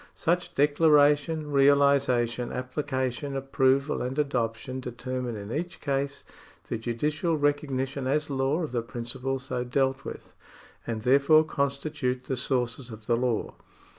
[0.15, 6.23] Such declaration, realisation, application, approval, and adoption determine in each case
[6.67, 10.33] the judicial recognition as law of the principle so dealt with,
[10.87, 13.53] and there fore constitute the sources of the law.